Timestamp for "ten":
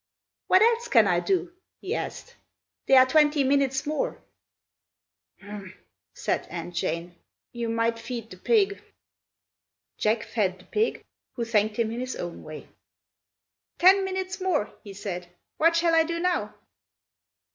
13.77-14.03